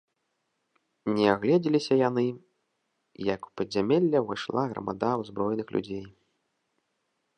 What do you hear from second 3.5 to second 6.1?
падзямелле ўвайшла грамада ўзброеных людзей.